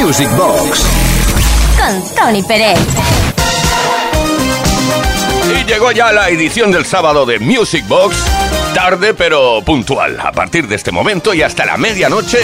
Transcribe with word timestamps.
Music 0.00 0.30
Box. 0.36 0.86
Con 1.76 2.14
Tony 2.14 2.42
Pérez. 2.44 2.78
Y 5.50 5.64
llegó 5.64 5.90
ya 5.90 6.12
la 6.12 6.28
edición 6.28 6.70
del 6.70 6.86
sábado 6.86 7.26
de 7.26 7.40
Music 7.40 7.84
Box. 7.88 8.16
Tarde 8.74 9.12
pero 9.12 9.60
puntual. 9.64 10.20
A 10.20 10.30
partir 10.30 10.68
de 10.68 10.76
este 10.76 10.92
momento 10.92 11.34
y 11.34 11.42
hasta 11.42 11.66
la 11.66 11.76
medianoche 11.76 12.38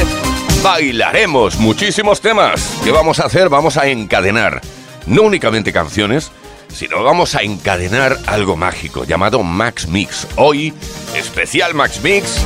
bailaremos 0.64 1.56
muchísimos 1.58 2.20
temas. 2.20 2.76
¿Qué 2.82 2.90
vamos 2.90 3.20
a 3.20 3.26
hacer? 3.26 3.48
Vamos 3.48 3.76
a 3.76 3.86
encadenar 3.86 4.60
no 5.06 5.22
únicamente 5.22 5.72
canciones, 5.72 6.32
sino 6.74 7.04
vamos 7.04 7.36
a 7.36 7.42
encadenar 7.42 8.18
algo 8.26 8.56
mágico 8.56 9.04
llamado 9.04 9.44
Max 9.44 9.86
Mix. 9.86 10.26
Hoy, 10.36 10.74
especial 11.14 11.72
Max 11.74 12.00
Mix 12.02 12.36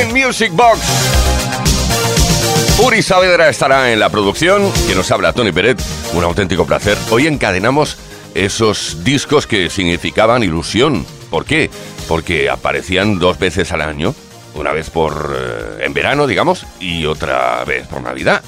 en 0.00 0.12
Music 0.12 0.50
Box. 0.52 1.33
Uri 2.82 3.02
Saavedra 3.02 3.48
estará 3.48 3.92
en 3.92 4.00
la 4.00 4.10
producción, 4.10 4.70
que 4.88 4.96
nos 4.96 5.10
habla 5.12 5.32
Tony 5.32 5.52
Peret, 5.52 5.80
un 6.12 6.24
auténtico 6.24 6.66
placer. 6.66 6.98
Hoy 7.10 7.28
encadenamos 7.28 7.96
esos 8.34 9.04
discos 9.04 9.46
que 9.46 9.70
significaban 9.70 10.42
ilusión. 10.42 11.06
¿Por 11.30 11.44
qué? 11.44 11.70
Porque 12.08 12.50
aparecían 12.50 13.20
dos 13.20 13.38
veces 13.38 13.70
al 13.70 13.80
año, 13.80 14.12
una 14.54 14.72
vez 14.72 14.90
por 14.90 15.36
eh, 15.38 15.84
en 15.84 15.94
verano, 15.94 16.26
digamos, 16.26 16.66
y 16.80 17.06
otra 17.06 17.64
vez 17.64 17.86
por 17.86 18.02
Navidad. 18.02 18.42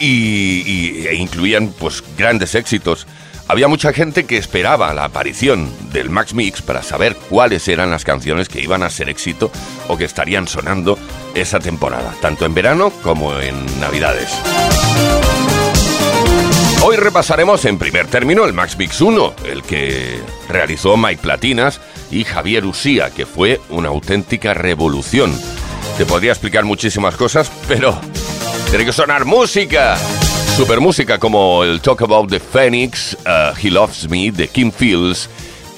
Y, 0.00 1.06
e 1.06 1.14
incluían 1.14 1.68
pues 1.68 2.02
grandes 2.16 2.54
éxitos 2.54 3.06
había 3.48 3.68
mucha 3.68 3.92
gente 3.92 4.24
que 4.24 4.38
esperaba 4.38 4.92
la 4.94 5.04
aparición 5.04 5.70
del 5.92 6.10
Max 6.10 6.34
Mix 6.34 6.62
para 6.62 6.82
saber 6.82 7.16
cuáles 7.28 7.68
eran 7.68 7.90
las 7.90 8.04
canciones 8.04 8.48
que 8.48 8.60
iban 8.60 8.82
a 8.82 8.90
ser 8.90 9.08
éxito 9.08 9.50
o 9.88 9.96
que 9.96 10.04
estarían 10.04 10.48
sonando 10.48 10.98
esa 11.34 11.60
temporada, 11.60 12.14
tanto 12.20 12.44
en 12.44 12.54
verano 12.54 12.90
como 13.02 13.38
en 13.38 13.54
Navidades. 13.80 14.30
Hoy 16.82 16.96
repasaremos 16.96 17.64
en 17.64 17.78
primer 17.78 18.06
término 18.06 18.44
el 18.44 18.52
Max 18.52 18.76
Mix 18.78 19.00
1, 19.00 19.34
el 19.46 19.62
que 19.62 20.20
realizó 20.48 20.96
Mike 20.96 21.22
Platinas 21.22 21.80
y 22.10 22.24
Javier 22.24 22.64
Usía, 22.64 23.10
que 23.10 23.26
fue 23.26 23.60
una 23.70 23.88
auténtica 23.88 24.54
revolución. 24.54 25.36
Te 25.98 26.06
podría 26.06 26.32
explicar 26.32 26.64
muchísimas 26.64 27.16
cosas, 27.16 27.50
pero 27.66 27.98
tiene 28.70 28.84
que 28.84 28.92
sonar 28.92 29.24
música. 29.24 29.96
Super 30.56 30.80
música 30.80 31.18
como 31.18 31.64
el 31.64 31.82
Talk 31.82 32.00
About 32.00 32.30
the 32.30 32.40
Phoenix, 32.40 33.14
uh, 33.26 33.54
He 33.62 33.70
Loves 33.70 34.08
Me 34.08 34.30
de 34.30 34.48
Kim 34.48 34.72
Fields, 34.72 35.28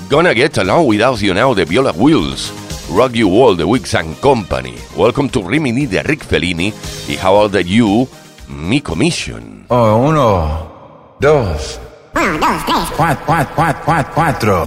Gonna 0.08 0.32
Get 0.32 0.56
Along 0.56 0.86
Without 0.86 1.18
You 1.18 1.34
Now 1.34 1.52
de 1.52 1.64
Viola 1.64 1.92
Wills, 1.96 2.52
Rock 2.88 3.12
You 3.14 3.28
All 3.28 3.56
de 3.56 3.64
Wigs 3.64 3.96
and 3.96 4.14
Company, 4.20 4.76
Welcome 4.96 5.30
to 5.30 5.42
Rimini 5.42 5.86
de 5.86 6.04
Rick 6.04 6.24
Fellini 6.24 6.72
y 7.08 7.16
How 7.16 7.34
Old 7.34 7.56
Are 7.56 7.64
You, 7.64 8.08
Miko 8.46 8.94
Mission. 8.94 9.64
Oh, 9.68 9.96
uno, 9.96 11.16
dos. 11.18 11.80
Uno, 12.14 12.38
dos, 12.38 12.64
tres. 12.64 12.78
Cuatro, 12.96 13.24
cuatro, 13.26 13.54
cuatro, 13.84 14.12
cuatro, 14.14 14.64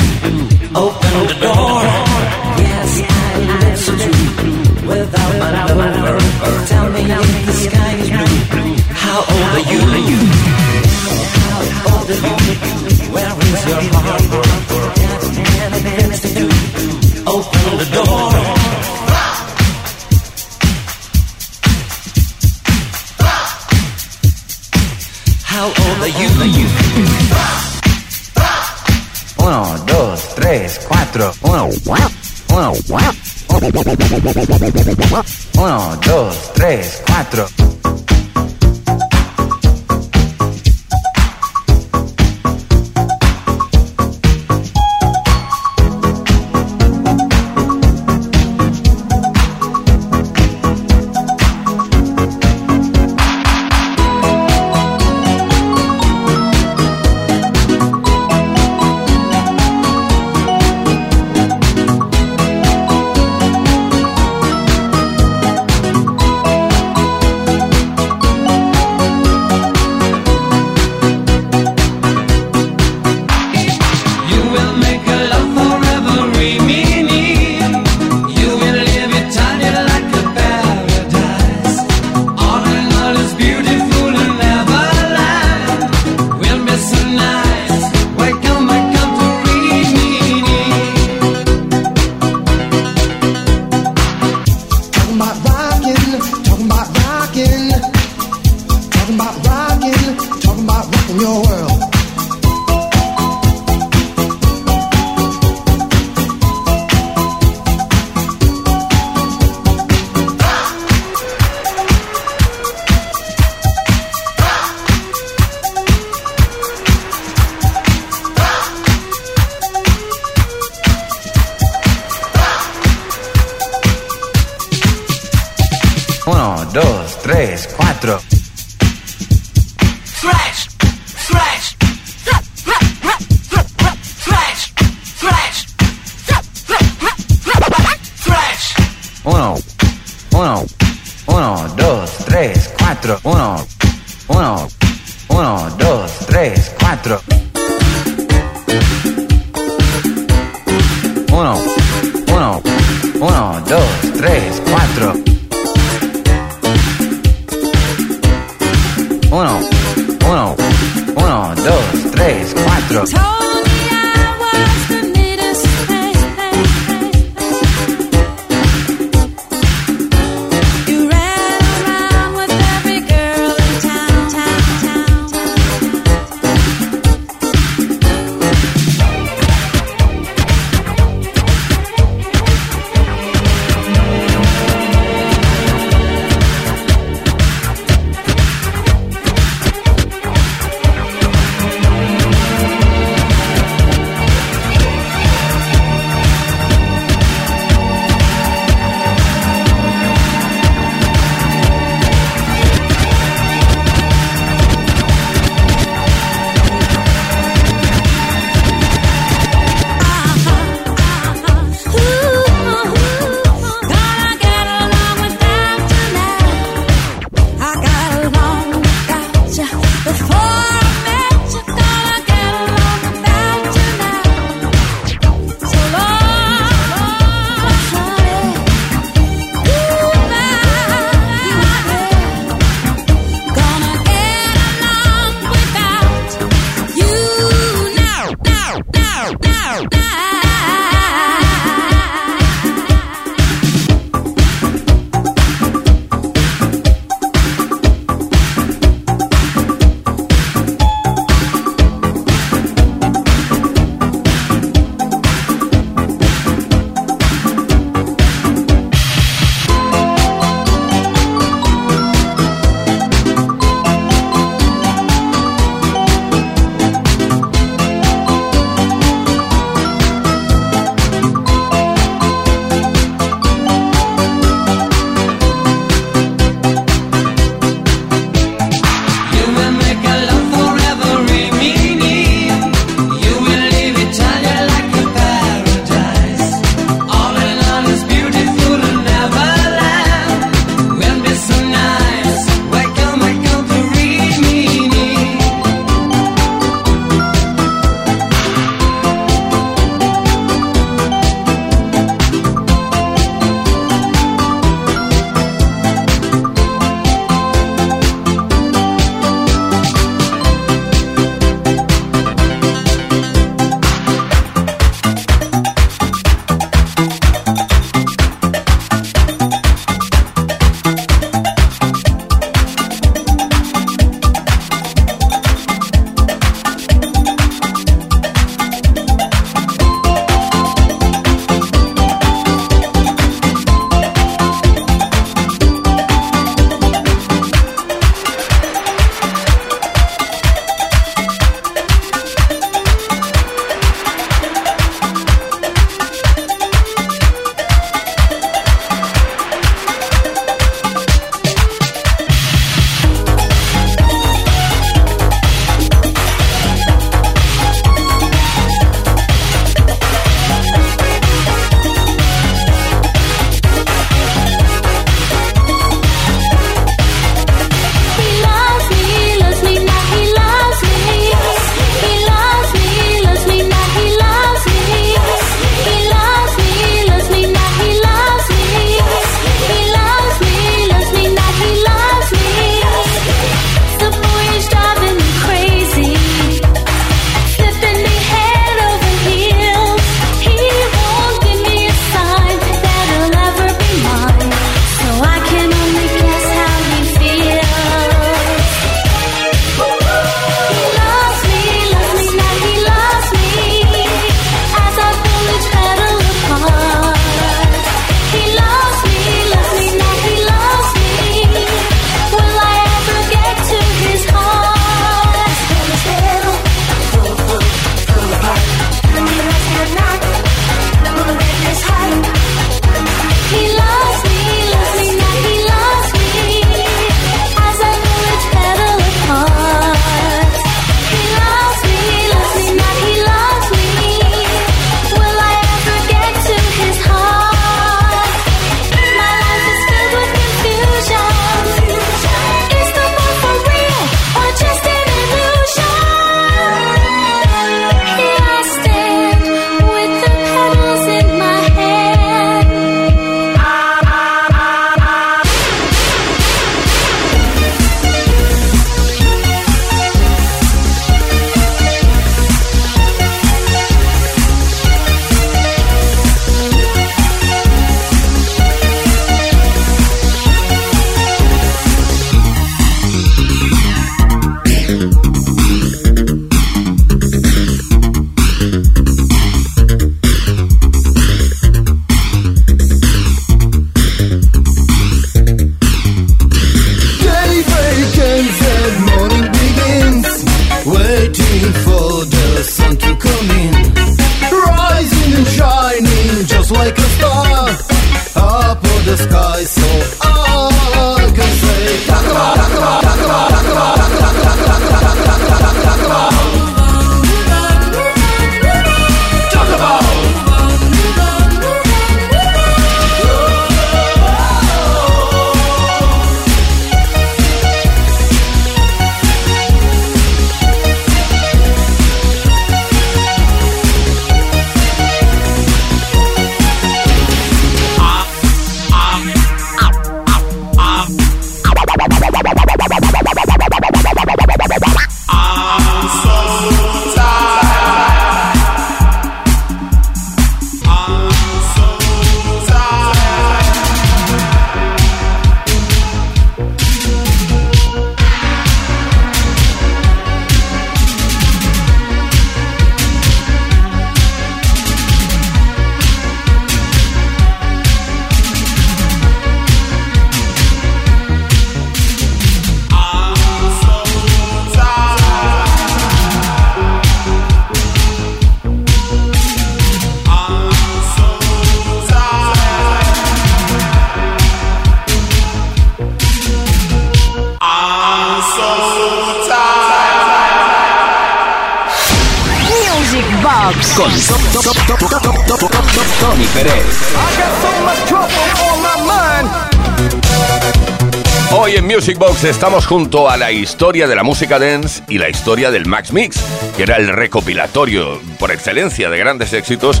Junto 592.88 593.28
a 593.28 593.36
la 593.36 593.50
historia 593.50 594.06
de 594.06 594.14
la 594.14 594.22
música 594.22 594.60
dance 594.60 595.02
y 595.08 595.18
la 595.18 595.28
historia 595.28 595.72
del 595.72 595.86
Max 595.86 596.12
Mix, 596.12 596.40
que 596.76 596.84
era 596.84 596.96
el 596.98 597.08
recopilatorio 597.08 598.20
por 598.38 598.52
excelencia 598.52 599.10
de 599.10 599.18
grandes 599.18 599.52
éxitos 599.52 600.00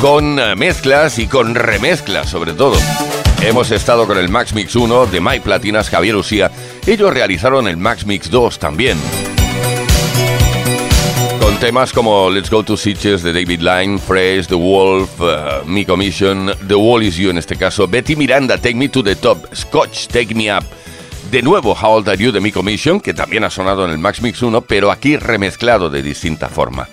con 0.00 0.40
eh, 0.40 0.56
mezclas 0.56 1.20
y 1.20 1.28
con 1.28 1.54
remezclas 1.54 2.28
sobre 2.28 2.52
todo. 2.52 2.76
Hemos 3.42 3.70
estado 3.70 4.08
con 4.08 4.18
el 4.18 4.28
Max 4.28 4.52
Mix 4.54 4.74
1 4.74 5.06
de 5.06 5.20
My 5.20 5.38
Platinas 5.38 5.88
Javier 5.88 6.16
Usía. 6.16 6.50
Ellos 6.84 7.14
realizaron 7.14 7.68
el 7.68 7.76
Max 7.76 8.04
Mix 8.04 8.28
2 8.28 8.58
también. 8.58 8.98
Con 11.40 11.56
temas 11.60 11.92
como 11.92 12.28
Let's 12.28 12.50
Go 12.50 12.64
to 12.64 12.76
Sitches 12.76 13.22
de 13.22 13.32
David 13.32 13.60
Line, 13.60 13.98
Fresh, 14.00 14.48
The 14.48 14.56
Wolf, 14.56 15.20
uh, 15.20 15.64
Me 15.64 15.86
Commission, 15.86 16.50
The 16.66 16.74
Wall 16.74 17.04
Is 17.04 17.16
You 17.18 17.30
en 17.30 17.38
este 17.38 17.54
caso, 17.54 17.86
Betty 17.86 18.16
Miranda, 18.16 18.58
Take 18.58 18.74
Me 18.74 18.88
to 18.88 19.04
the 19.04 19.14
Top, 19.14 19.46
Scotch, 19.54 20.08
Take 20.08 20.34
Me 20.34 20.52
Up. 20.52 20.64
De 21.30 21.42
nuevo, 21.42 21.76
How 21.80 21.92
Old 21.92 22.08
Are 22.08 22.18
You 22.18 22.32
de 22.32 22.40
Me 22.40 22.50
Commission, 22.50 23.00
que 23.00 23.14
también 23.14 23.44
ha 23.44 23.50
sonado 23.50 23.84
en 23.84 23.92
el 23.92 23.98
Max 23.98 24.20
Mix 24.20 24.42
1, 24.42 24.62
pero 24.62 24.90
aquí 24.90 25.16
remezclado 25.16 25.88
de 25.88 26.02
distinta 26.02 26.48
forma. 26.48 26.88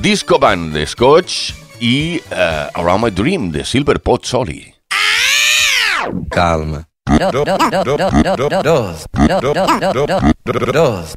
Disco 0.00 0.38
Band 0.38 0.72
de 0.72 0.86
Scotch 0.86 1.52
y 1.80 2.18
uh, 2.30 2.78
Around 2.78 3.04
My 3.04 3.10
Dream 3.10 3.50
de 3.50 3.64
Silver 3.64 4.00
Pot 4.00 4.24
Solly. 4.24 4.72
Calma. 6.30 6.86
Dos. 10.72 11.16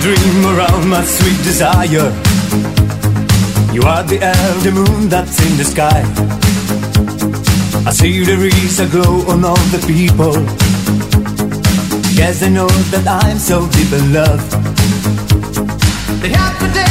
Dream 0.00 0.44
around 0.44 0.88
my 0.88 1.02
sweet 1.04 1.42
desire. 1.42 2.12
You 3.72 3.82
are 3.82 4.02
the 4.02 4.18
elder 4.20 4.72
moon 4.72 5.08
that's 5.08 5.38
in 5.46 5.56
the 5.56 5.64
sky. 5.64 6.02
I 7.86 7.92
see 7.92 8.24
there 8.24 8.44
is 8.44 8.78
a 8.80 8.86
glow 8.86 9.22
on 9.32 9.44
all 9.44 9.64
the 9.74 9.80
people. 9.86 10.34
Yes, 12.14 12.42
I 12.42 12.48
know 12.48 12.68
that 12.92 13.06
I'm 13.06 13.38
so 13.38 13.66
deep 13.70 13.92
in 13.92 14.12
love. 14.12 14.50
The 16.20 16.28
happy 16.28 16.68
day, 16.78 16.89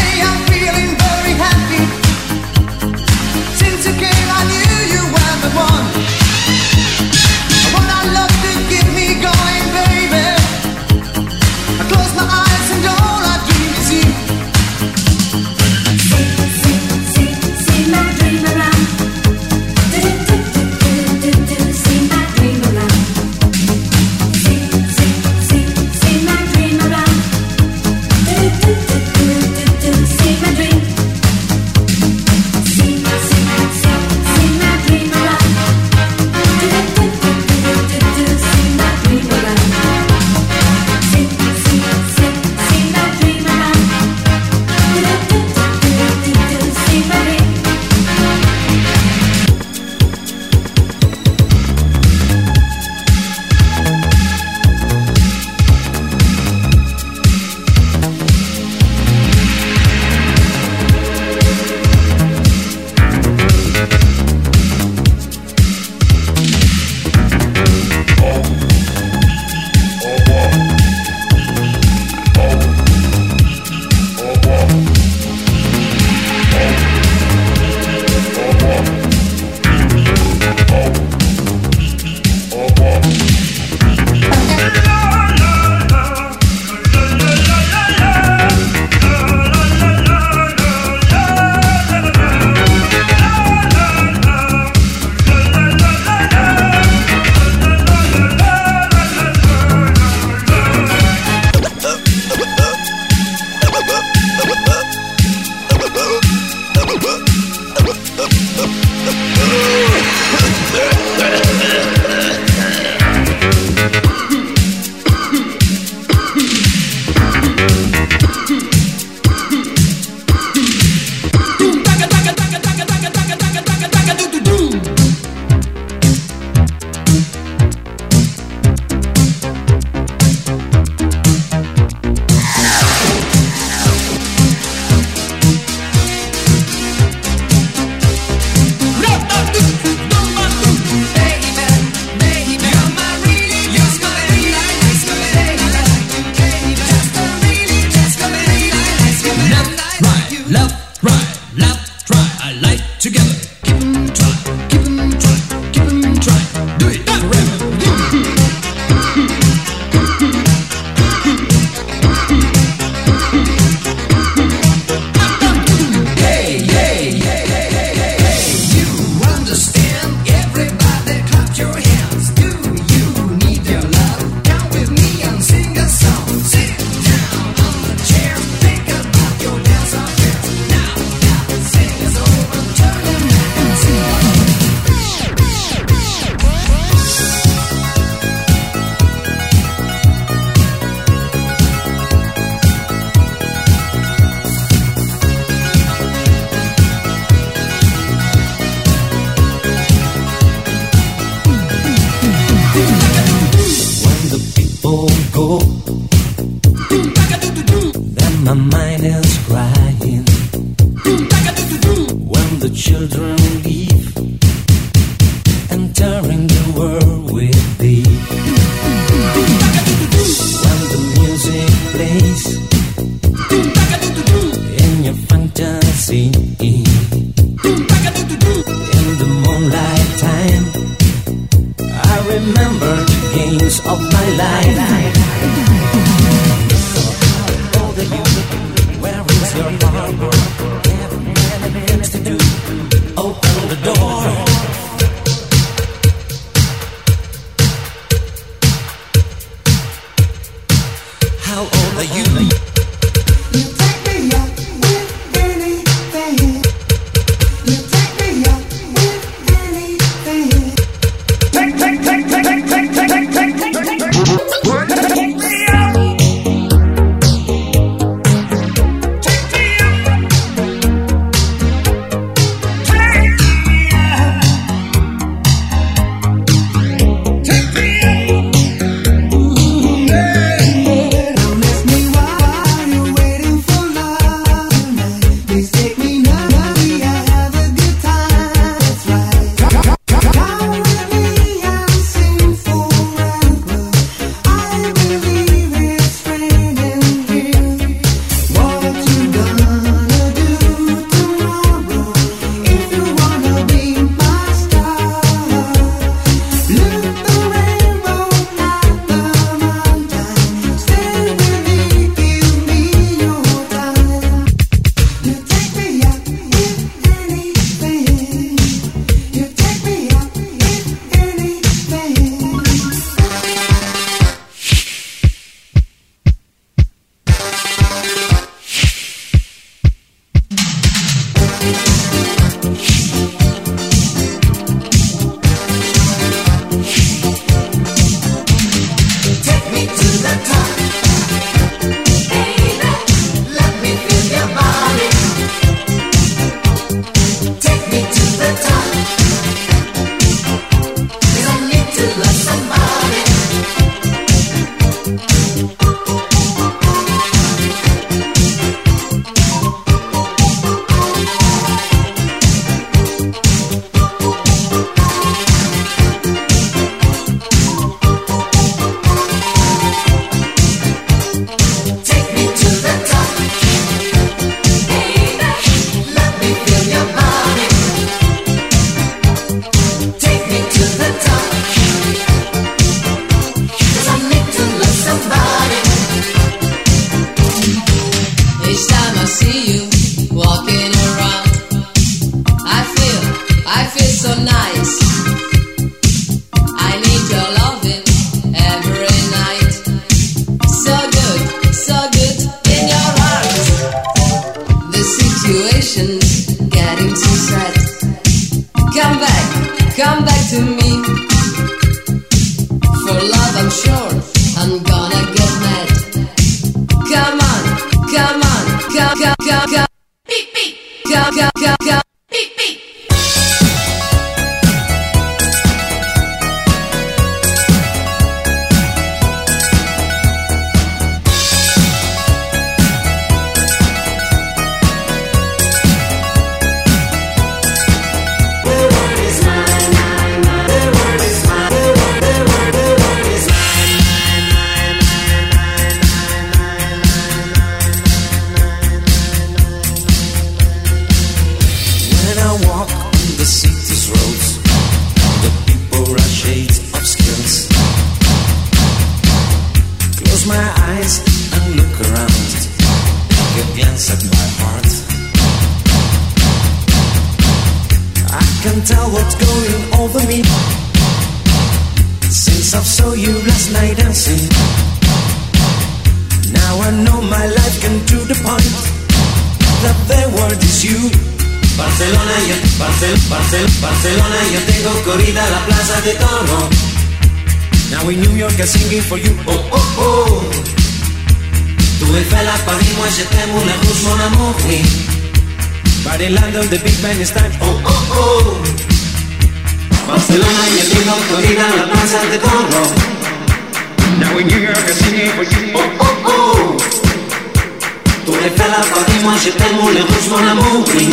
T'aurais 508.56 508.70
fait 508.70 508.72
la 508.72 508.86
partie, 508.86 509.24
moi 509.24 509.34
j'étais 509.42 509.74
mon 509.74 509.90
les 509.90 510.02
rouges, 510.02 510.30
mon 510.30 510.48
amour, 510.48 510.86
oui. 510.96 511.10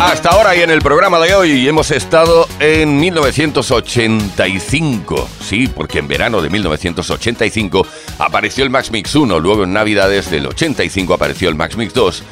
Hasta 0.00 0.30
ahora 0.30 0.56
y 0.56 0.62
en 0.62 0.70
el 0.70 0.80
programa 0.80 1.20
de 1.20 1.32
hoy 1.32 1.68
hemos 1.68 1.92
estado 1.92 2.48
en 2.58 2.98
1985. 2.98 5.28
Sí, 5.40 5.68
porque 5.68 6.00
en 6.00 6.08
verano 6.08 6.42
de 6.42 6.50
1985 6.50 7.86
apareció 8.18 8.64
el 8.64 8.70
Max 8.70 8.90
Mix 8.90 9.14
1, 9.14 9.38
luego 9.38 9.62
en 9.62 9.72
Navidades 9.72 10.28
del 10.28 10.46
85 10.46 11.14
apareció 11.14 11.48
el 11.48 11.54
Max 11.54 11.76
Mix 11.76 11.94
2 11.94 12.24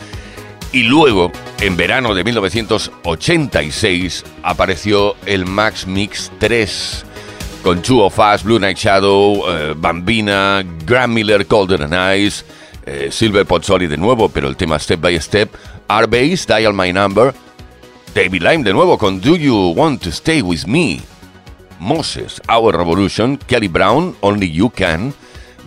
y 0.72 0.82
luego 0.82 1.30
en 1.60 1.76
verano 1.76 2.12
de 2.14 2.24
1986 2.24 4.24
apareció 4.42 5.14
el 5.26 5.46
Max 5.46 5.86
Mix 5.86 6.32
3 6.40 7.04
con 7.62 7.82
Two 7.82 8.02
of 8.02 8.18
Us, 8.18 8.42
Blue 8.42 8.58
Night 8.58 8.76
Shadow, 8.76 9.48
eh, 9.48 9.74
Bambina, 9.76 10.64
Graham 10.84 11.14
Miller, 11.14 11.46
Colder 11.46 11.82
and 11.82 11.94
Eyes, 11.94 12.44
eh, 12.86 13.08
Silver 13.10 13.44
Pozzoli 13.46 13.86
de 13.86 13.96
nuevo, 13.96 14.28
pero 14.28 14.48
el 14.48 14.56
tema 14.56 14.78
Step 14.78 15.00
by 15.00 15.20
Step, 15.20 15.54
R-Bass, 15.88 16.46
Dial 16.46 16.74
My 16.74 16.92
Number, 16.92 17.34
David 18.14 18.42
Lime 18.42 18.64
de 18.64 18.72
nuevo 18.72 18.98
con 18.98 19.20
Do 19.20 19.36
You 19.36 19.72
Want 19.76 20.02
to 20.02 20.10
Stay 20.10 20.42
With 20.42 20.66
Me? 20.66 21.00
Moses, 21.78 22.40
Our 22.48 22.76
Revolution, 22.76 23.36
Kelly 23.36 23.68
Brown, 23.68 24.16
Only 24.20 24.50
You 24.50 24.70
Can, 24.70 25.14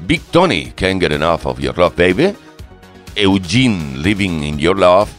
Big 0.06 0.22
Tony, 0.32 0.74
Can't 0.76 1.00
Get 1.00 1.12
Enough 1.12 1.46
of 1.46 1.60
Your 1.60 1.78
Love 1.78 1.96
Baby, 1.96 2.36
Eugene, 3.16 4.02
Living 4.02 4.44
in 4.44 4.60
Your 4.60 4.78
Love 4.78 5.10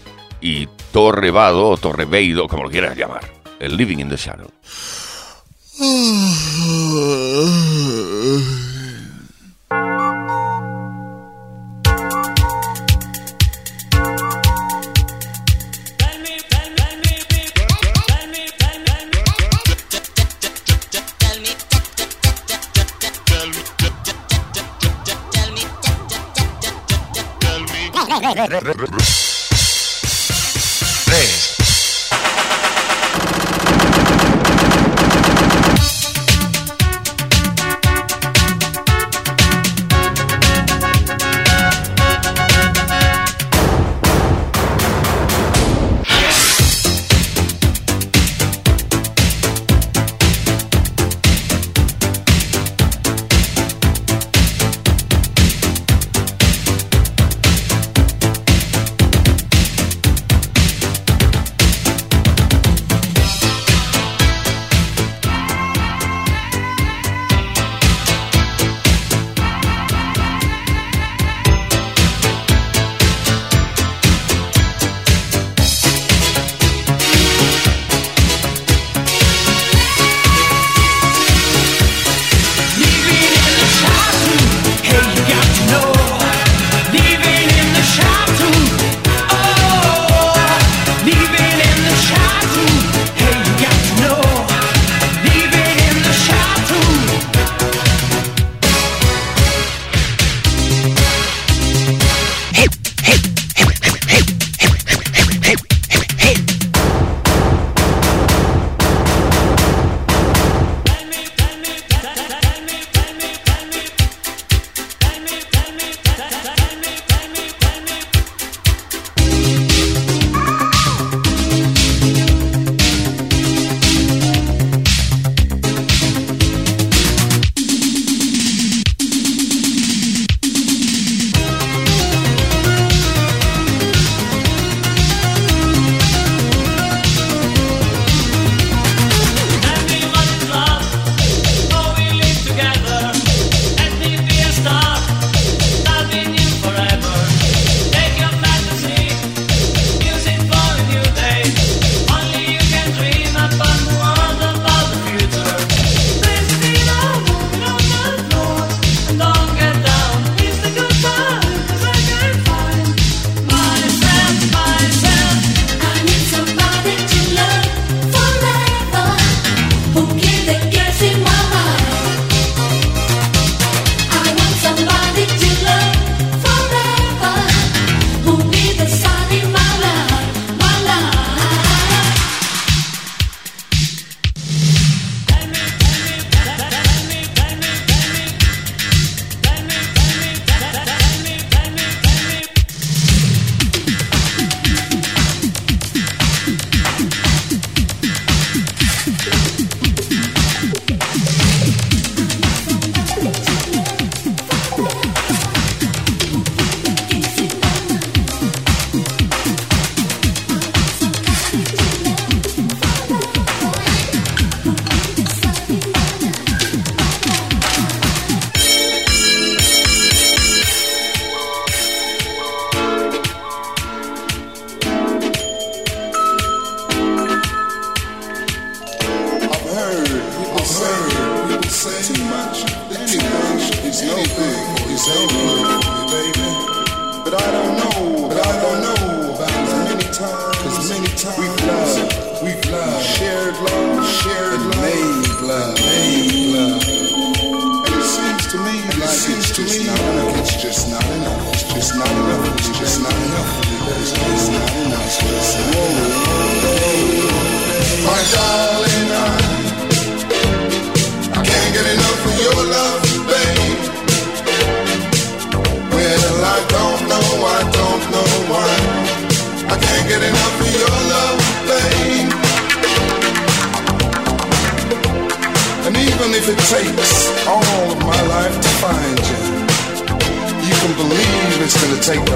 y 0.41 0.69
Torrevado 0.93 1.69
o 1.71 1.77
Torreveido, 1.77 2.49
como 2.49 2.65
lo 2.65 2.71
quieras 2.71 2.97
llamar, 2.97 3.23
el 3.61 3.77
Living 3.77 4.01
in 4.01 4.09
the 4.09 4.17
Shadow. 4.17 4.51
To 5.83 6.23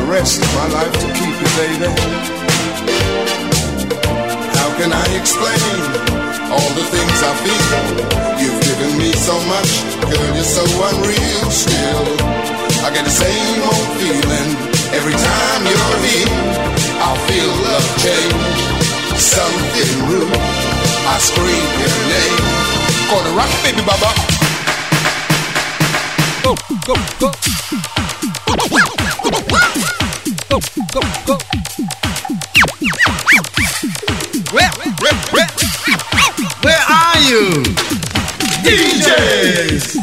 rest 0.07 0.41
of 0.41 0.51
my 0.55 0.69
life 0.71 0.93
to 0.93 1.07
keep 1.19 1.35
you, 1.35 1.51
baby. 1.59 1.91
How 4.55 4.71
can 4.79 4.91
I 4.95 5.07
explain 5.19 5.79
all 6.55 6.71
the 6.79 6.87
things 6.95 7.19
I 7.27 7.33
feel? 7.43 7.67
You've 8.39 8.61
given 8.63 8.93
me 8.99 9.11
so 9.13 9.35
much, 9.51 9.71
girl, 10.07 10.29
you're 10.35 10.45
so 10.47 10.63
unreal 10.63 11.51
still. 11.51 12.07
I 12.87 12.91
get 12.95 13.05
the 13.05 13.11
same 13.11 13.59
old 13.67 13.89
feeling 13.99 14.51
every 14.95 15.17
time 15.17 15.61
you're 15.67 15.99
here. 16.07 16.31
I 17.03 17.11
feel 17.27 17.51
love 17.67 17.89
change, 18.05 18.61
something 19.19 19.93
real. 20.07 20.31
I 21.11 21.19
scream 21.19 21.67
your 21.83 21.97
name. 22.15 22.47
Gonna 23.11 23.33
rock, 23.35 23.51
baby, 23.63 23.83
baba. 23.83 24.11
Go, 26.43 26.55
go, 26.87 26.95
go. 27.19 28.86
Where, 30.97 31.03
where, 34.53 35.15
where, 35.31 35.47
where 36.63 36.83
are 36.89 37.19
you? 37.21 37.51
DJs! 38.65 39.97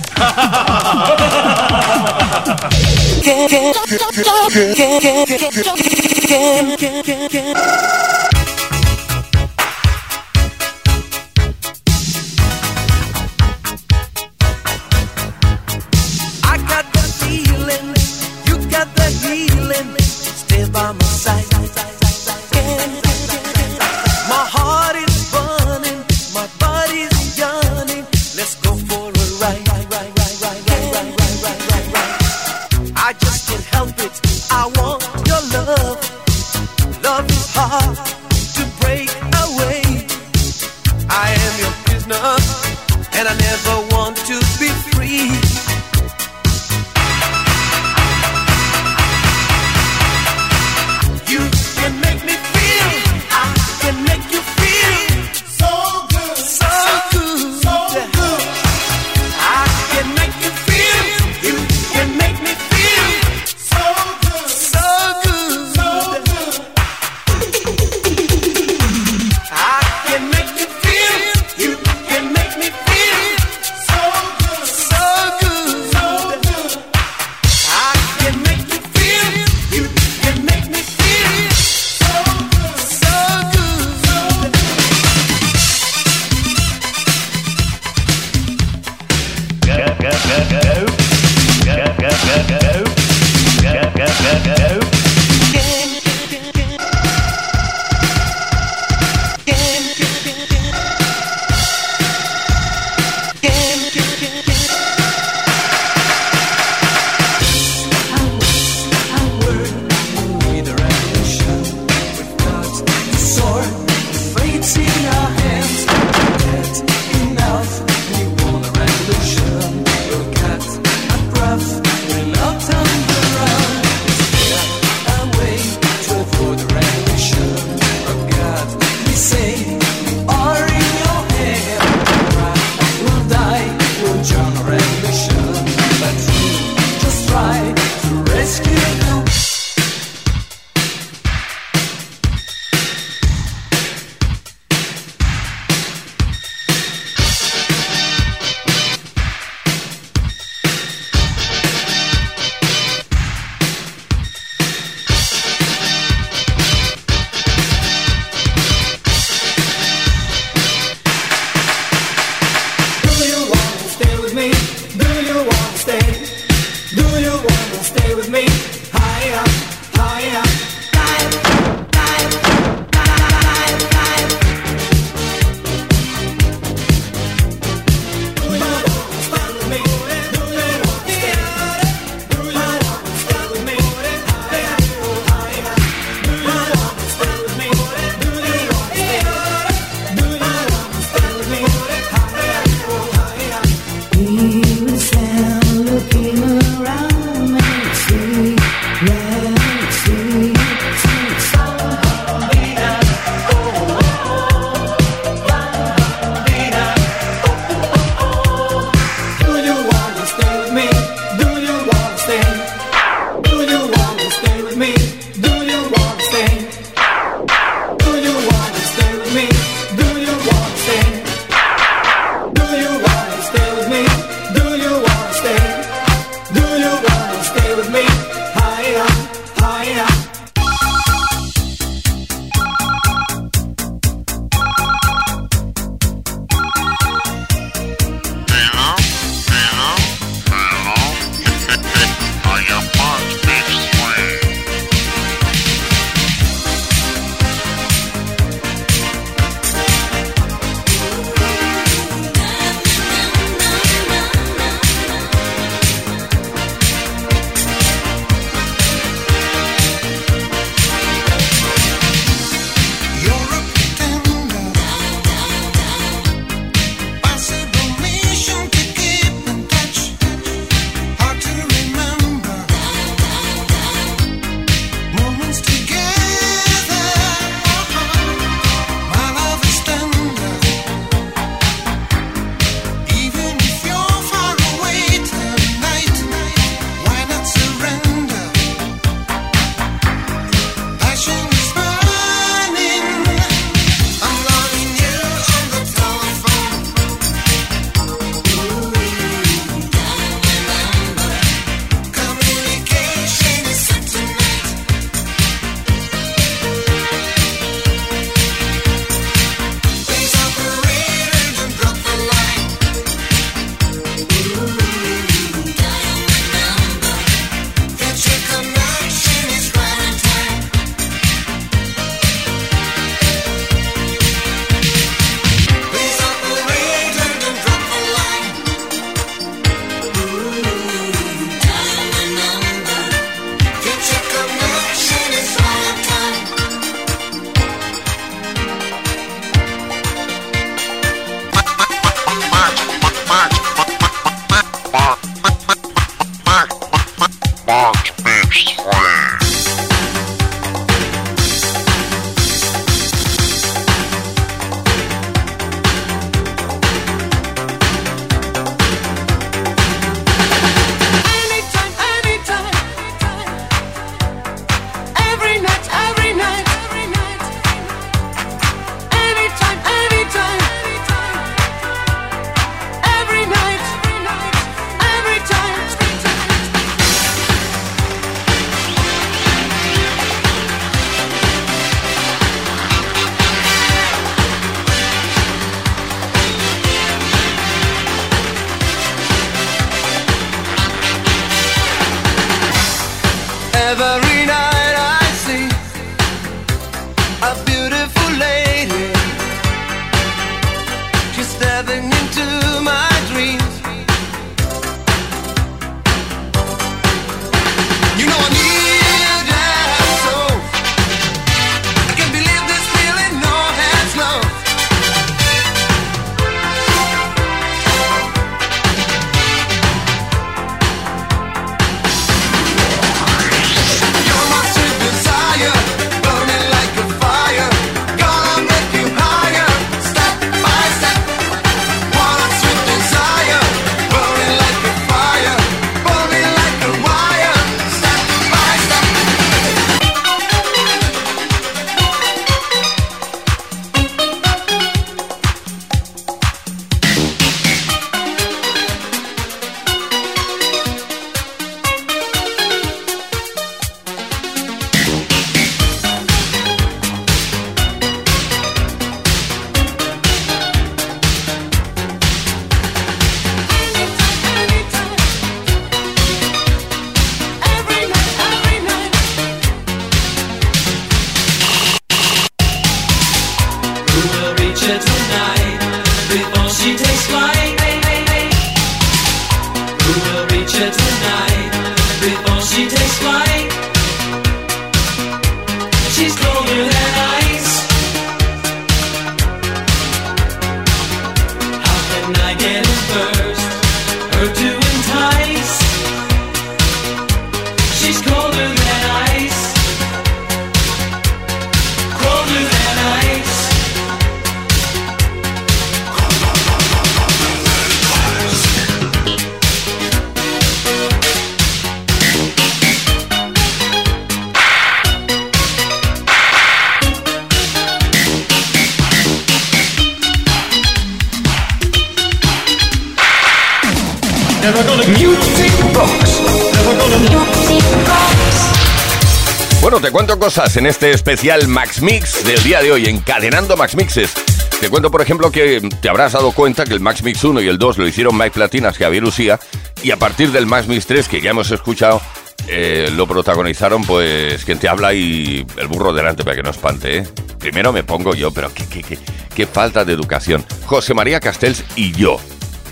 En 530.55 530.85
este 530.85 531.09
especial 531.09 531.67
Max 531.67 531.99
Mix 531.99 532.45
del 532.45 532.61
día 532.61 532.79
de 532.79 532.91
hoy, 532.91 533.07
encadenando 533.07 533.75
Max 533.75 533.95
Mixes. 533.95 534.31
Te 534.79 534.87
cuento, 534.87 535.09
por 535.09 535.19
ejemplo, 535.19 535.49
que 535.49 535.81
te 535.99 536.09
habrás 536.09 536.33
dado 536.33 536.51
cuenta 536.51 536.85
que 536.85 536.93
el 536.93 536.99
Max 536.99 537.23
Mix 537.23 537.43
1 537.43 537.59
y 537.61 537.67
el 537.67 537.79
2 537.79 537.97
lo 537.97 538.07
hicieron 538.07 538.37
Mike 538.37 538.51
Platinas, 538.51 538.99
Javier 538.99 539.23
Usía, 539.23 539.59
y 540.03 540.11
a 540.11 540.17
partir 540.17 540.51
del 540.51 540.67
Max 540.67 540.87
Mix 540.87 541.07
3, 541.07 541.27
que 541.27 541.41
ya 541.41 541.49
hemos 541.49 541.71
escuchado, 541.71 542.21
eh, 542.67 543.09
lo 543.15 543.25
protagonizaron, 543.25 544.03
pues, 544.03 544.63
quien 544.63 544.77
te 544.77 544.87
habla 544.87 545.15
y 545.15 545.65
el 545.75 545.87
burro 545.87 546.13
delante 546.13 546.43
para 546.43 546.55
que 546.55 546.61
no 546.61 546.69
espante, 546.69 547.17
¿eh? 547.17 547.27
Primero 547.57 547.91
me 547.91 548.03
pongo 548.03 548.35
yo, 548.35 548.51
pero 548.51 548.71
qué, 548.71 548.85
qué, 548.85 549.01
qué, 549.01 549.17
qué 549.55 549.65
falta 549.65 550.05
de 550.05 550.13
educación. 550.13 550.63
José 550.85 551.15
María 551.15 551.39
Castells 551.39 551.83
y 551.95 552.11
yo, 552.11 552.37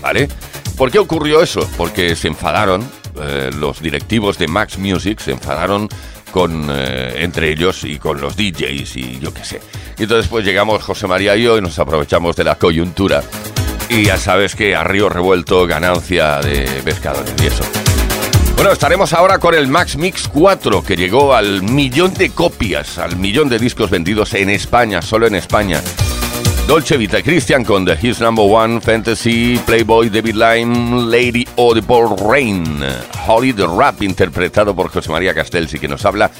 ¿vale? 0.00 0.28
¿Por 0.76 0.90
qué 0.90 0.98
ocurrió 0.98 1.40
eso? 1.40 1.68
Porque 1.76 2.16
se 2.16 2.26
enfadaron, 2.26 2.84
eh, 3.20 3.50
los 3.54 3.80
directivos 3.80 4.36
de 4.36 4.48
Max 4.48 4.78
Music 4.78 5.20
se 5.20 5.30
enfadaron 5.30 5.88
con 6.32 6.66
eh, 6.68 7.18
entre 7.18 7.52
ellos 7.52 7.84
y 7.84 7.98
con 7.98 8.20
los 8.20 8.36
DJs 8.36 8.96
y 8.96 9.20
yo 9.20 9.32
qué 9.32 9.44
sé. 9.44 9.60
Y 9.98 10.02
entonces 10.02 10.28
pues 10.28 10.44
llegamos 10.44 10.82
José 10.82 11.06
María 11.06 11.36
y 11.36 11.44
yo 11.44 11.56
y 11.56 11.60
nos 11.60 11.78
aprovechamos 11.78 12.34
de 12.34 12.42
la 12.42 12.56
coyuntura. 12.56 13.22
Y 13.88 14.06
ya 14.06 14.16
sabes 14.16 14.56
que 14.56 14.74
a 14.74 14.82
río 14.82 15.08
revuelto 15.08 15.66
ganancia 15.66 16.40
de 16.40 16.64
pescadores 16.84 17.34
y 17.40 17.46
eso. 17.46 17.62
Bueno, 18.56 18.72
estaremos 18.72 19.12
ahora 19.12 19.38
con 19.38 19.54
el 19.54 19.68
Max 19.68 19.96
Mix 19.96 20.28
4 20.28 20.82
que 20.82 20.96
llegó 20.96 21.34
al 21.34 21.62
millón 21.62 22.14
de 22.14 22.30
copias, 22.30 22.98
al 22.98 23.16
millón 23.16 23.48
de 23.48 23.58
discos 23.58 23.90
vendidos 23.90 24.34
en 24.34 24.50
España, 24.50 25.02
solo 25.02 25.26
en 25.26 25.34
España. 25.34 25.82
Dolce 26.66 26.96
Vita 26.96 27.20
Christian 27.22 27.64
con 27.64 27.84
The 27.84 27.98
His 28.00 28.20
Number 28.20 28.44
One, 28.48 28.80
Fantasy, 28.80 29.60
Playboy, 29.66 30.08
David 30.08 30.36
Lime, 30.36 31.02
Lady 31.06 31.46
Audible 31.56 32.16
Rain, 32.26 32.64
Holly 33.26 33.52
the 33.52 33.66
Rap, 33.66 34.00
interpretado 34.00 34.74
por 34.74 34.88
José 34.88 35.10
María 35.10 35.34
Castells 35.34 35.74
y 35.74 35.78
que 35.78 35.88
nos 35.88 36.04
habla. 36.06 36.30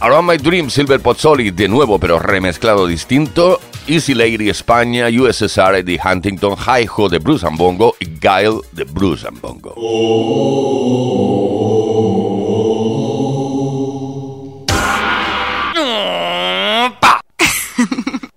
Around 0.00 0.30
My 0.30 0.36
Dream, 0.36 0.70
Silver 0.70 1.00
Pozzoli, 1.00 1.50
de 1.50 1.66
nuevo 1.66 1.98
pero 1.98 2.20
remezclado 2.20 2.86
distinto, 2.86 3.60
Easy 3.88 4.14
Lady 4.14 4.48
España, 4.48 5.08
USSR, 5.08 5.74
Eddie 5.74 5.98
Huntington, 6.02 6.56
Hi-Ho 6.56 7.08
de 7.08 7.18
Bruce 7.18 7.44
and 7.46 7.58
Bongo 7.58 7.96
y 7.98 8.06
Guile 8.06 8.60
de 8.72 8.84
Bruce 8.84 9.26
and 9.26 9.40
Bongo. 9.40 9.74
Guile, 9.74 11.67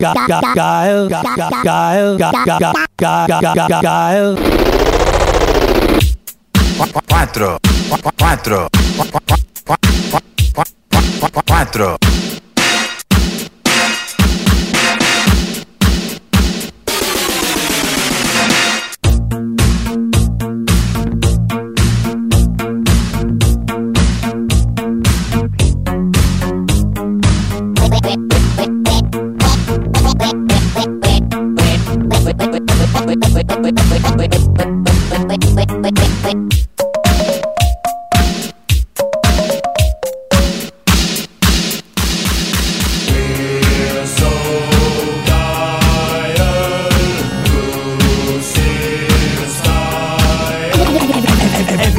guile, 0.02 1.08
guile, 3.28 3.68
guile. 3.72 4.36
Cuatro. 7.08 7.60
Cuatro. 8.18 8.68
Cuatro. 11.45 11.97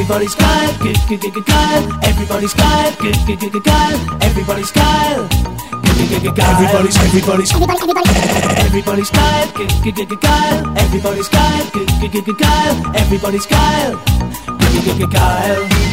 Everybody's 0.03 0.35
Kyle, 0.35 0.77
good, 0.77 0.97
good, 1.09 1.21
good, 1.21 1.33
good, 1.33 1.45
Kyle. 1.45 1.99
Everybody's 2.03 2.53
Kyle, 2.53 2.95
good, 3.01 3.15
good, 3.25 3.39
good, 3.39 3.51
good, 3.51 3.63
Kyle. 3.63 4.17
Everybody's 4.21 4.71
Kyle. 4.71 5.32
Kyle. 6.31 6.55
Everybody's, 6.55 6.95
everybody's, 6.97 7.51
everybody's 8.65 9.09
Kyle. 9.09 9.47
Kyle. 10.21 10.77
Everybody's 10.77 11.27
Kyle. 11.27 11.65
Kyle. 12.39 12.95
Everybody's 12.95 13.45
Kyle. 13.45 13.97
Kyle. 15.11 15.92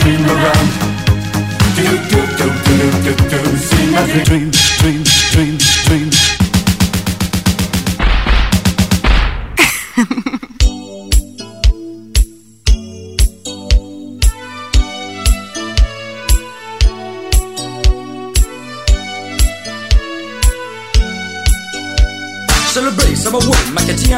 Dream 0.00 0.24
around. 0.24 0.68
Do, 1.76 1.84
do, 2.10 2.20
do, 2.38 2.46
do, 2.64 2.76
do, 3.02 3.14
do, 3.14 3.42
do, 3.42 3.56
sing 3.56 3.90
my 3.92 4.06
dream, 4.24 4.50
dream, 4.50 4.50
dream, 4.78 5.02
dream, 5.32 5.81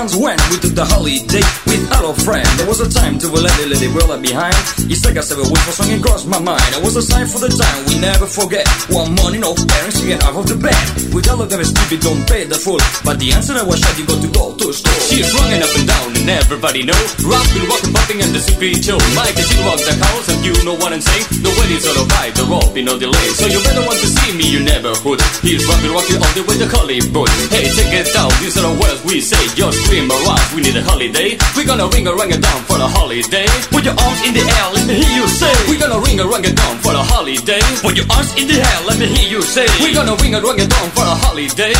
Macatians 0.04 0.20
went. 0.20 0.40
We 0.50 0.56
took 0.58 0.74
the 0.74 0.84
holiday 0.84 1.44
with 1.66 1.84
our 1.92 2.12
friend. 2.14 2.46
There 2.58 2.68
was 2.68 2.80
a 2.80 2.88
time 2.88 3.18
to 3.18 3.28
let 3.28 3.52
the 3.56 3.66
lady 3.72 3.88
world 3.88 4.20
behind. 4.20 4.54
It's 4.90 5.04
like 5.04 5.16
I 5.16 5.24
said, 5.24 5.38
a 5.38 5.46
whisper 5.48 5.72
song 5.72 5.92
across 5.96 6.26
my 6.26 6.38
mind. 6.38 6.64
It 6.76 6.82
was 6.84 6.96
a 6.96 7.02
sign 7.02 7.26
for 7.26 7.40
the 7.40 7.48
time 7.48 7.78
we 7.88 7.98
never 7.98 8.26
forget. 8.26 8.68
One 8.92 9.14
morning, 9.16 9.44
our 9.44 9.54
parents 9.54 10.00
get 10.04 10.22
out 10.24 10.36
of 10.36 10.46
the 10.46 10.56
bed. 10.56 10.76
We 11.14 11.22
tell 11.22 11.36
them 11.36 11.48
it's 11.60 11.70
stupid, 11.70 12.00
don't 12.04 12.22
pay 12.28 12.44
the 12.44 12.56
full. 12.56 12.80
But 13.04 13.18
the 13.18 13.32
answer 13.32 13.54
I 13.56 13.64
was 13.64 13.80
shut, 13.80 13.96
you 13.96 14.04
got 14.06 14.20
to 14.20 14.28
go 14.28 14.52
to 14.52 14.66
store. 14.72 15.00
She's 15.08 15.30
running 15.32 15.62
up 15.64 15.72
and 15.72 15.86
down, 15.88 16.08
and 16.20 16.28
everybody 16.28 16.84
know. 16.84 17.00
Rockin', 17.24 17.64
rockin', 17.64 17.92
bumping, 17.94 18.20
and 18.20 18.32
the 18.34 18.40
secret 18.40 18.84
show. 18.84 19.00
Mike 19.16 19.36
she 19.40 19.56
rock 19.64 19.80
the 19.80 19.94
house, 19.96 20.28
and 20.28 20.40
you 20.44 20.54
know 20.64 20.76
what 20.76 20.92
I'm 20.92 21.00
saying. 21.00 21.26
The 21.40 21.52
wedding's 21.56 21.86
all 21.88 22.04
right, 22.18 22.32
the 22.34 22.44
rope, 22.44 22.76
no 22.76 22.98
delay. 23.00 23.28
So 23.40 23.48
you 23.48 23.60
better 23.64 23.84
want 23.84 24.00
to 24.04 24.08
see 24.08 24.30
me, 24.36 24.46
you 24.52 24.60
never 24.60 24.92
would. 25.04 25.20
He's 25.40 25.64
rockin', 25.64 25.92
rockin' 25.92 26.20
all 26.20 26.34
the 26.36 26.44
way 26.44 26.56
to 26.60 26.68
Hollywood. 26.68 27.30
Hey, 27.48 27.72
check 27.72 27.92
it 27.94 28.12
out, 28.16 28.32
these 28.42 28.56
are 28.60 28.68
the 28.68 28.74
words 28.76 29.00
we 29.04 29.20
say. 29.24 29.40
Just 29.54 29.78
scream 29.94 30.10
around, 30.10 30.42
we 30.54 30.60
need 30.62 30.74
a 30.74 30.82
holiday. 30.82 31.38
We're 31.54 31.66
gonna 31.66 31.86
ring 31.94 32.06
a 32.06 32.14
rang 32.14 32.32
a 32.32 32.38
down 32.38 32.60
for 32.66 32.78
the 32.78 32.88
holiday. 32.88 33.46
Put 33.70 33.84
your 33.86 33.94
arms 33.94 34.20
in 34.26 34.34
the 34.34 34.42
air, 34.42 34.66
let 34.74 34.84
me 34.90 34.94
hear 34.98 35.14
you 35.22 35.26
say. 35.30 35.54
We're 35.70 35.78
gonna 35.78 36.00
ring 36.02 36.18
a 36.18 36.26
rang 36.26 36.42
a 36.42 36.50
down 36.50 36.74
for 36.82 36.92
the 36.92 37.02
holiday. 37.02 37.62
Put 37.78 37.94
your 37.94 38.08
arms 38.10 38.34
in 38.34 38.46
the 38.50 38.58
air, 38.58 38.78
let 38.90 38.98
me 38.98 39.06
hear 39.06 39.28
you 39.38 39.42
say. 39.42 39.66
We're 39.78 39.94
gonna 39.94 40.18
ring 40.18 40.34
a 40.34 40.40
rang 40.42 40.58
a 40.58 40.66
down 40.66 40.88
for 40.90 41.06
the 41.06 41.14
holiday. 41.14 41.74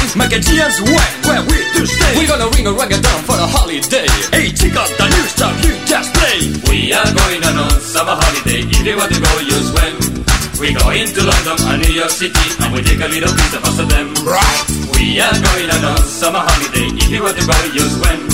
Chance 0.45 0.79
when, 0.83 1.11
where 1.25 1.43
we 1.49 1.57
to 1.75 1.83
stay. 1.87 2.13
We're 2.19 2.31
gonna 2.31 2.49
ring 2.55 2.67
a 2.67 2.73
rang 2.73 2.93
a 2.93 2.99
down 3.01 3.21
for 3.27 3.37
the 3.37 3.47
holiday. 3.49 4.07
Hey, 4.31 4.53
check 4.55 4.77
out 4.77 4.91
the 4.95 5.07
new 5.11 5.25
stuff 5.35 5.55
you 5.65 5.75
just 5.87 6.13
play. 6.15 6.39
We 6.71 6.93
are 6.93 7.11
going 7.11 7.43
on 7.43 7.57
a 7.59 7.67
summer 7.81 8.15
holiday. 8.15 8.63
If 8.63 8.85
you 8.85 8.97
want 8.97 9.11
to 9.11 9.19
go, 9.19 9.33
you 9.43 9.59
swim. 9.73 9.95
We 10.61 10.71
go 10.71 10.87
into 10.91 11.21
London 11.25 11.59
and 11.67 11.83
New 11.83 11.95
York 11.95 12.11
City 12.11 12.47
and 12.63 12.73
we 12.73 12.83
take 12.83 13.01
a 13.01 13.09
little 13.09 13.33
piece 13.35 13.55
of 13.55 13.65
us 13.65 13.79
of 13.79 13.89
them. 13.89 14.15
Right. 14.23 14.84
We 15.05 15.21
are 15.21 15.31
going 15.31 15.69
on 15.69 15.85
a 15.85 15.99
summer 16.01 16.41
holiday. 16.41 16.89
If 16.97 17.11
you 17.11 17.23
want 17.23 17.37
to 17.37 17.45
go, 17.45 17.53
you 17.77 17.85
swim. 17.93 18.25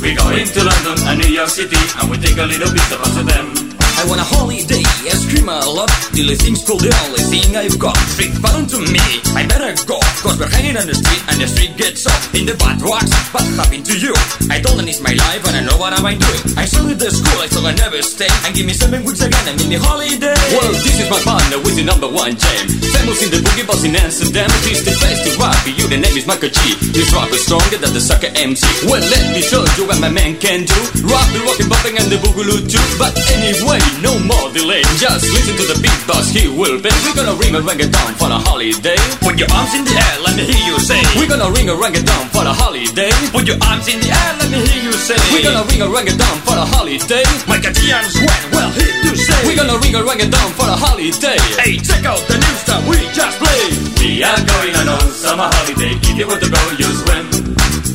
We 0.00 0.16
go 0.16 0.32
into 0.32 0.64
London 0.64 0.96
and 1.12 1.20
New 1.20 1.28
York 1.28 1.50
City 1.50 1.76
and 1.76 2.10
we 2.10 2.16
take 2.16 2.38
a 2.38 2.48
little 2.48 2.72
bit 2.72 2.90
of 2.90 3.02
us 3.04 3.20
of 3.20 3.26
them. 3.28 3.76
I 3.96 4.04
want 4.04 4.20
a 4.20 4.28
holiday, 4.28 4.84
I 5.08 5.16
scream 5.16 5.48
a 5.48 5.56
lot 5.64 5.88
Till 6.12 6.28
it 6.28 6.36
seems 6.44 6.60
cool, 6.68 6.76
the 6.76 6.92
only 7.08 7.24
thing 7.32 7.56
I've 7.56 7.80
got 7.80 7.96
Street 8.12 8.36
fun 8.44 8.68
to 8.68 8.78
me, 8.92 9.00
I 9.32 9.48
better 9.48 9.72
go 9.88 9.96
Cause 10.20 10.36
we're 10.36 10.52
hanging 10.52 10.76
on 10.76 10.84
the 10.84 10.92
street 10.92 11.24
and 11.32 11.40
the 11.40 11.48
street 11.48 11.80
gets 11.80 12.04
off 12.04 12.28
In 12.36 12.44
the 12.44 12.52
bad 12.60 12.76
rocks, 12.84 13.08
what 13.32 13.40
happened 13.56 13.88
to 13.88 13.96
you? 13.96 14.12
I 14.52 14.60
told 14.60 14.76
them 14.76 14.84
it's 14.84 15.00
my 15.00 15.16
life 15.16 15.48
and 15.48 15.56
I 15.56 15.62
know 15.64 15.80
what 15.80 15.96
am 15.96 16.04
I 16.04 16.12
doing 16.12 16.42
I 16.60 16.68
started 16.68 17.00
the 17.00 17.08
school, 17.08 17.40
I 17.40 17.48
thought 17.48 17.64
I 17.64 17.72
never 17.72 18.04
stay 18.04 18.28
And 18.44 18.52
give 18.52 18.68
me 18.68 18.76
seven 18.76 19.00
weeks 19.00 19.24
again, 19.24 19.40
I'm 19.48 19.56
in 19.64 19.72
the 19.72 19.80
holiday 19.80 20.36
Well, 20.52 20.76
this 20.76 20.95
is 21.06 21.10
my 21.10 21.20
partner 21.22 21.58
with 21.62 21.76
the 21.78 21.84
number 21.84 22.08
one 22.10 22.34
jam 22.34 22.66
Famous 22.66 23.22
in 23.22 23.30
the 23.30 23.38
boogie 23.38 23.66
boss 23.66 23.82
in 23.84 23.94
Amsterdam 23.94 24.50
He's 24.66 24.82
the 24.82 24.94
best 24.98 25.22
to 25.26 25.30
rock, 25.38 25.54
you. 25.66 25.86
The 25.86 25.98
name 25.98 26.16
is 26.18 26.26
Michael 26.26 26.50
G. 26.50 26.58
This 26.90 27.12
rap 27.14 27.30
is 27.30 27.46
stronger 27.46 27.78
than 27.78 27.94
the 27.94 28.02
sucker 28.02 28.30
MC 28.34 28.62
Well, 28.90 29.02
let 29.02 29.24
me 29.30 29.40
show 29.42 29.62
you 29.78 29.86
what 29.86 30.00
my 30.02 30.10
man 30.10 30.38
can 30.42 30.66
do. 30.66 30.78
Rock 31.06 31.26
the 31.30 31.40
rockin' 31.46 31.70
bumping 31.70 31.96
and 31.98 32.08
the 32.10 32.18
boogaloo 32.18 32.66
too. 32.66 32.82
But 32.98 33.14
anyway, 33.30 33.78
no 34.02 34.18
more 34.26 34.50
delay. 34.50 34.82
Just 34.98 35.30
listen 35.30 35.54
to 35.54 35.64
the 35.70 35.78
beat 35.78 36.00
boss, 36.10 36.26
he 36.30 36.50
will 36.50 36.78
pay. 36.82 36.94
We're 37.06 37.14
gonna 37.14 37.38
ring 37.38 37.54
a 37.54 37.62
a 37.62 37.86
down 37.86 38.12
for 38.18 38.28
the 38.30 38.38
holiday. 38.42 38.98
Put 39.22 39.38
your 39.38 39.50
arms 39.54 39.72
in 39.78 39.86
the 39.86 39.94
air, 39.94 40.14
let 40.26 40.34
me 40.34 40.44
hear 40.48 40.62
you 40.66 40.76
say. 40.82 41.00
We're 41.18 41.30
gonna 41.30 41.50
ring 41.54 41.68
a 41.70 41.74
a 41.76 42.00
down 42.02 42.24
for 42.34 42.42
the 42.42 42.54
holiday. 42.54 43.12
Put 43.30 43.46
your 43.46 43.58
arms 43.62 43.86
in 43.86 44.02
the 44.02 44.10
air, 44.10 44.30
let 44.42 44.48
me 44.50 44.58
hear 44.64 44.82
you 44.82 44.94
say. 44.96 45.18
We're 45.30 45.46
gonna 45.46 45.64
ring 45.70 45.82
a 45.82 45.86
a 45.86 46.12
down 46.16 46.36
for 46.42 46.56
the 46.58 46.66
holiday. 46.66 47.24
My 47.46 47.58
Gatians 47.62 48.16
when, 48.18 48.42
well, 48.50 48.70
hit 48.74 48.90
to 49.06 49.10
say. 49.14 49.38
We're 49.46 49.60
gonna 49.60 49.78
ring 49.78 49.94
a 49.94 50.02
a 50.02 50.26
down 50.26 50.50
for 50.58 50.66
the 50.66 50.74
holiday 50.74 50.95
Hey, 50.96 51.76
check 51.76 52.06
out 52.06 52.16
the 52.24 52.40
new 52.40 52.56
stuff 52.64 52.88
we 52.88 52.96
just 53.12 53.36
played 53.36 53.76
We 54.00 54.24
are 54.24 54.40
going 54.48 54.74
on 54.80 54.88
a 54.88 55.00
summer 55.12 55.44
holiday 55.44 55.92
If 55.92 56.16
you 56.16 56.26
want 56.26 56.40
to 56.40 56.48
go, 56.48 56.56
you 56.78 56.88
swim 57.04 57.26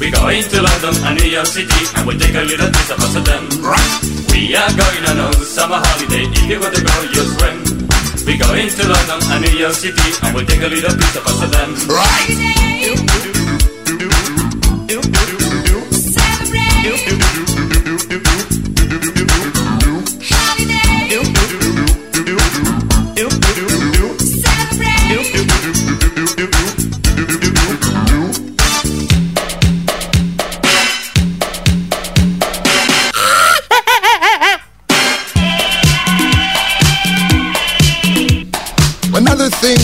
we 0.01 0.09
go 0.09 0.29
into 0.29 0.61
London 0.61 0.95
and 1.05 1.19
New 1.21 1.29
York 1.29 1.45
City 1.45 1.85
and 1.95 2.07
we'll 2.07 2.17
take 2.17 2.33
a 2.33 2.41
little 2.41 2.67
piece 2.69 2.89
of 2.89 2.97
us 2.97 3.15
of 3.15 3.23
them. 3.23 3.45
We 4.33 4.55
are 4.55 4.73
going 4.73 5.05
on 5.05 5.29
a 5.29 5.33
summer 5.45 5.77
holiday. 5.77 6.25
If 6.25 6.49
you 6.49 6.59
want 6.59 6.73
to 6.73 6.81
go, 6.81 7.01
you 7.13 7.21
swim. 7.37 7.61
We 8.25 8.35
go 8.35 8.51
into 8.55 8.81
London 8.89 9.21
and 9.29 9.45
New 9.45 9.59
York 9.59 9.73
City 9.73 10.09
and 10.23 10.33
we'll 10.33 10.47
take 10.47 10.63
a 10.63 10.69
little 10.73 10.97
piece 10.97 11.15
of 11.17 11.27
us 11.27 11.43
of 11.43 11.51
them. 11.51 11.77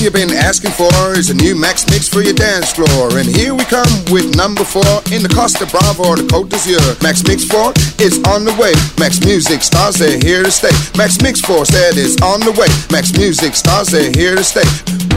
You've 0.07 0.13
been 0.13 0.37
asking 0.37 0.71
for 0.71 0.87
is 1.17 1.29
a 1.29 1.33
new 1.33 1.53
Max 1.53 1.85
Mix 1.89 2.07
for 2.07 2.21
your 2.21 2.33
dance 2.33 2.71
floor. 2.71 3.17
And 3.17 3.27
here 3.27 3.53
we 3.53 3.65
come 3.65 3.89
with 4.09 4.37
number 4.37 4.63
four 4.63 5.03
in 5.11 5.21
the 5.21 5.27
Costa 5.27 5.65
Brava 5.65 6.01
or 6.01 6.15
the 6.15 6.23
Côte 6.23 6.47
d'Azur. 6.47 7.03
Max 7.03 7.23
Mix 7.23 7.43
4 7.43 7.73
is 7.99 8.17
on 8.31 8.45
the 8.45 8.55
way. 8.55 8.71
Max 8.97 9.19
Music 9.25 9.61
stars, 9.61 9.95
they're 9.95 10.17
here 10.19 10.43
to 10.43 10.51
stay. 10.51 10.71
Max 10.97 11.21
Mix 11.21 11.41
4 11.41 11.65
said 11.65 11.97
it's 11.97 12.21
on 12.21 12.39
the 12.39 12.53
way. 12.55 12.69
Max 12.89 13.11
Music 13.17 13.53
stars, 13.53 13.87
they're 13.87 14.11
here 14.15 14.35
to 14.35 14.43
stay. 14.45 15.16